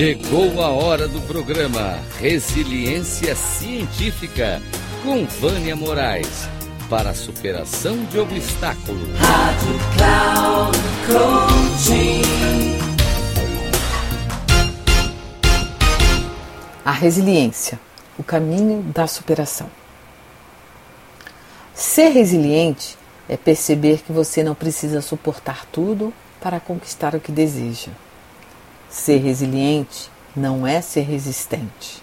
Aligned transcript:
Chegou 0.00 0.62
a 0.62 0.70
hora 0.70 1.06
do 1.06 1.20
programa 1.26 1.98
Resiliência 2.18 3.36
Científica 3.36 4.62
com 5.02 5.26
Vânia 5.26 5.76
Moraes 5.76 6.48
para 6.88 7.10
a 7.10 7.14
superação 7.14 8.02
de 8.06 8.18
obstáculos. 8.18 9.10
Rádio 9.18 9.78
Cloud 9.98 10.78
Coaching. 11.06 12.22
A 16.82 16.92
resiliência, 16.92 17.78
o 18.18 18.22
caminho 18.22 18.82
da 18.82 19.06
superação. 19.06 19.70
Ser 21.74 22.08
resiliente 22.08 22.96
é 23.28 23.36
perceber 23.36 23.98
que 23.98 24.12
você 24.12 24.42
não 24.42 24.54
precisa 24.54 25.02
suportar 25.02 25.66
tudo 25.66 26.10
para 26.40 26.58
conquistar 26.58 27.14
o 27.14 27.20
que 27.20 27.30
deseja. 27.30 27.90
Ser 28.90 29.18
resiliente 29.18 30.10
não 30.34 30.66
é 30.66 30.80
ser 30.80 31.02
resistente. 31.02 32.02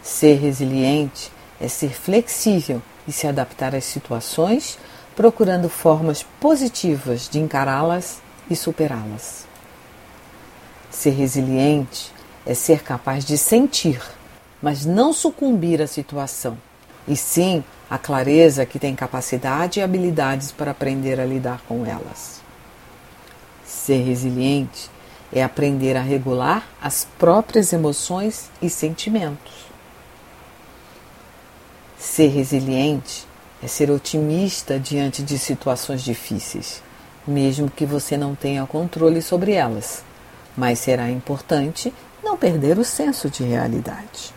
Ser 0.00 0.38
resiliente 0.38 1.32
é 1.60 1.66
ser 1.66 1.92
flexível 1.92 2.80
e 3.08 3.12
se 3.12 3.26
adaptar 3.26 3.74
às 3.74 3.84
situações, 3.84 4.78
procurando 5.16 5.68
formas 5.68 6.24
positivas 6.38 7.28
de 7.28 7.40
encará-las 7.40 8.22
e 8.48 8.54
superá-las. 8.54 9.46
Ser 10.90 11.10
resiliente 11.10 12.12
é 12.46 12.54
ser 12.54 12.84
capaz 12.84 13.24
de 13.24 13.36
sentir, 13.36 14.00
mas 14.62 14.86
não 14.86 15.12
sucumbir 15.12 15.82
à 15.82 15.88
situação, 15.88 16.56
e 17.06 17.16
sim 17.16 17.64
a 17.90 17.98
clareza 17.98 18.64
que 18.64 18.78
tem 18.78 18.94
capacidade 18.94 19.80
e 19.80 19.82
habilidades 19.82 20.52
para 20.52 20.70
aprender 20.70 21.18
a 21.18 21.26
lidar 21.26 21.60
com 21.66 21.84
elas. 21.84 22.40
Ser 23.66 24.04
resiliente 24.04 24.88
é 25.32 25.42
aprender 25.42 25.96
a 25.96 26.02
regular 26.02 26.66
as 26.82 27.06
próprias 27.18 27.72
emoções 27.72 28.50
e 28.60 28.68
sentimentos. 28.68 29.52
Ser 31.98 32.28
resiliente 32.28 33.26
é 33.62 33.66
ser 33.66 33.90
otimista 33.90 34.78
diante 34.78 35.22
de 35.22 35.38
situações 35.38 36.02
difíceis, 36.02 36.82
mesmo 37.26 37.70
que 37.70 37.84
você 37.84 38.16
não 38.16 38.34
tenha 38.34 38.66
controle 38.66 39.20
sobre 39.20 39.52
elas, 39.52 40.02
mas 40.56 40.78
será 40.78 41.10
importante 41.10 41.92
não 42.22 42.36
perder 42.36 42.78
o 42.78 42.84
senso 42.84 43.28
de 43.28 43.44
realidade. 43.44 44.32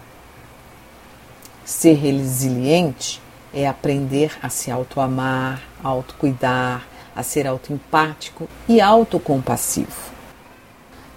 Ser 1.66 1.94
resiliente 1.94 3.22
é 3.54 3.68
aprender 3.68 4.32
a 4.42 4.50
se 4.50 4.70
autoamar, 4.70 5.64
autocuidar, 5.82 6.86
a 7.16 7.24
ser 7.24 7.48
autoempático 7.48 8.50
e 8.68 8.82
autocompassivo. 8.82 10.12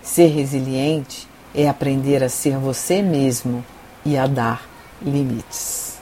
Ser 0.06 0.28
resiliente 0.28 1.26
é 1.52 1.68
aprender 1.68 2.22
a 2.22 2.28
ser 2.28 2.56
você 2.58 3.02
mesmo 3.02 3.66
e 4.04 4.16
a 4.16 4.28
dar 4.28 4.64
limites. 5.02 5.98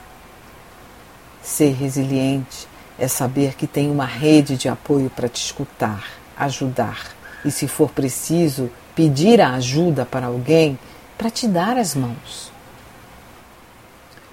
Ser 1.41 1.73
resiliente 1.73 2.67
é 2.99 3.07
saber 3.07 3.55
que 3.55 3.65
tem 3.65 3.89
uma 3.89 4.05
rede 4.05 4.57
de 4.57 4.69
apoio 4.69 5.09
para 5.09 5.27
te 5.27 5.43
escutar, 5.43 6.07
ajudar 6.37 7.15
e, 7.43 7.49
se 7.49 7.67
for 7.67 7.89
preciso, 7.89 8.69
pedir 8.93 9.41
a 9.41 9.55
ajuda 9.55 10.05
para 10.05 10.27
alguém 10.27 10.77
para 11.17 11.31
te 11.31 11.47
dar 11.47 11.75
as 11.75 11.95
mãos. 11.95 12.51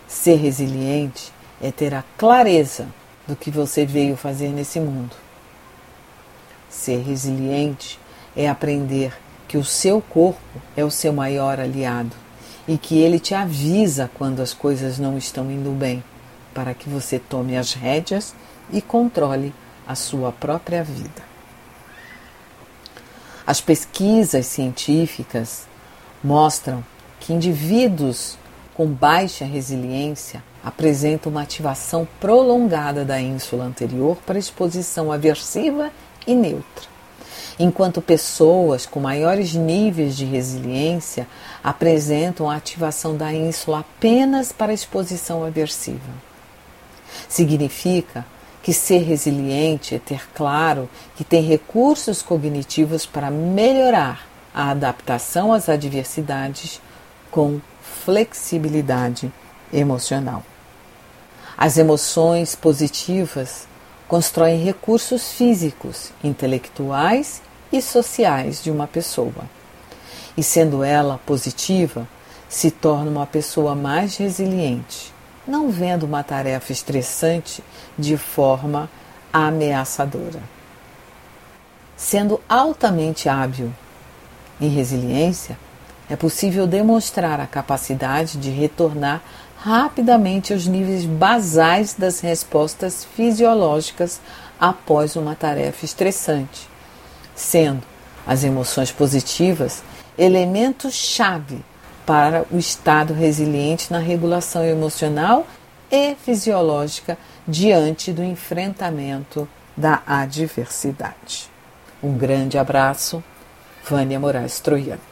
Ser 0.06 0.36
resiliente 0.36 1.32
é 1.62 1.72
ter 1.72 1.94
a 1.94 2.04
clareza 2.18 2.88
do 3.26 3.34
que 3.34 3.50
você 3.50 3.86
veio 3.86 4.18
fazer 4.18 4.50
nesse 4.50 4.78
mundo. 4.78 5.16
Ser 6.68 7.02
resiliente 7.02 7.98
é 8.36 8.46
aprender 8.46 9.12
que 9.48 9.56
o 9.56 9.64
seu 9.64 10.00
corpo 10.00 10.40
é 10.76 10.84
o 10.84 10.90
seu 10.90 11.12
maior 11.12 11.60
aliado 11.60 12.14
e 12.66 12.78
que 12.78 12.98
ele 12.98 13.18
te 13.18 13.34
avisa 13.34 14.10
quando 14.14 14.40
as 14.40 14.54
coisas 14.54 14.98
não 14.98 15.18
estão 15.18 15.50
indo 15.50 15.70
bem, 15.70 16.02
para 16.54 16.74
que 16.74 16.88
você 16.88 17.18
tome 17.18 17.56
as 17.56 17.72
rédeas 17.72 18.34
e 18.72 18.80
controle 18.80 19.52
a 19.86 19.94
sua 19.94 20.32
própria 20.32 20.82
vida. 20.84 21.22
As 23.46 23.60
pesquisas 23.60 24.46
científicas 24.46 25.66
mostram 26.22 26.84
que 27.18 27.32
indivíduos 27.32 28.38
com 28.74 28.86
baixa 28.86 29.44
resiliência 29.44 30.42
apresentam 30.64 31.32
uma 31.32 31.42
ativação 31.42 32.06
prolongada 32.20 33.04
da 33.04 33.20
ínsula 33.20 33.64
anterior 33.64 34.16
para 34.24 34.38
exposição 34.38 35.10
aversiva 35.10 35.90
e 36.26 36.34
neutra 36.34 36.91
enquanto 37.58 38.00
pessoas 38.00 38.86
com 38.86 39.00
maiores 39.00 39.54
níveis 39.54 40.16
de 40.16 40.24
resiliência 40.24 41.26
apresentam 41.62 42.50
a 42.50 42.56
ativação 42.56 43.16
da 43.16 43.32
ínsula 43.32 43.80
apenas 43.80 44.52
para 44.52 44.72
exposição 44.72 45.44
aversiva. 45.44 46.12
Significa 47.28 48.24
que 48.62 48.72
ser 48.72 49.02
resiliente 49.02 49.94
é 49.94 49.98
ter 49.98 50.28
claro 50.32 50.88
que 51.16 51.24
tem 51.24 51.42
recursos 51.42 52.22
cognitivos 52.22 53.04
para 53.04 53.30
melhorar 53.30 54.26
a 54.54 54.70
adaptação 54.70 55.52
às 55.52 55.68
adversidades 55.68 56.80
com 57.30 57.60
flexibilidade 58.04 59.32
emocional. 59.72 60.44
As 61.56 61.76
emoções 61.76 62.54
positivas 62.54 63.66
constroem 64.12 64.62
recursos 64.62 65.32
físicos, 65.32 66.12
intelectuais 66.22 67.40
e 67.72 67.80
sociais 67.80 68.62
de 68.62 68.70
uma 68.70 68.86
pessoa. 68.86 69.48
E 70.36 70.42
sendo 70.42 70.84
ela 70.84 71.18
positiva, 71.24 72.06
se 72.46 72.70
torna 72.70 73.10
uma 73.10 73.24
pessoa 73.24 73.74
mais 73.74 74.18
resiliente, 74.18 75.14
não 75.48 75.70
vendo 75.70 76.02
uma 76.02 76.22
tarefa 76.22 76.72
estressante 76.72 77.64
de 77.98 78.18
forma 78.18 78.90
ameaçadora. 79.32 80.42
Sendo 81.96 82.38
altamente 82.46 83.30
hábil 83.30 83.72
em 84.60 84.68
resiliência, 84.68 85.58
é 86.10 86.16
possível 86.16 86.66
demonstrar 86.66 87.40
a 87.40 87.46
capacidade 87.46 88.36
de 88.36 88.50
retornar 88.50 89.22
rapidamente 89.64 90.52
aos 90.52 90.66
níveis 90.66 91.04
basais 91.04 91.94
das 91.94 92.18
respostas 92.18 93.04
fisiológicas 93.04 94.20
após 94.58 95.14
uma 95.14 95.36
tarefa 95.36 95.84
estressante, 95.84 96.68
sendo 97.32 97.82
as 98.26 98.42
emoções 98.42 98.90
positivas 98.90 99.84
elementos-chave 100.18 101.64
para 102.04 102.44
o 102.50 102.58
estado 102.58 103.14
resiliente 103.14 103.92
na 103.92 104.00
regulação 104.00 104.64
emocional 104.64 105.46
e 105.88 106.16
fisiológica 106.16 107.16
diante 107.46 108.12
do 108.12 108.24
enfrentamento 108.24 109.48
da 109.76 110.02
adversidade. 110.04 111.48
Um 112.02 112.18
grande 112.18 112.58
abraço, 112.58 113.22
Vânia 113.88 114.18
Moraes 114.18 114.58
Troiano. 114.58 115.11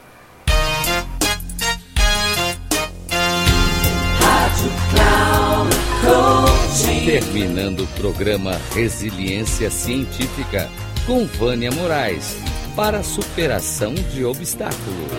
Terminando 6.79 7.83
o 7.83 7.87
programa 7.87 8.57
Resiliência 8.73 9.69
Científica 9.69 10.69
com 11.05 11.25
Vânia 11.25 11.69
Moraes 11.69 12.37
para 12.77 12.99
a 12.99 13.03
superação 13.03 13.93
de 13.93 14.23
obstáculos. 14.23 15.11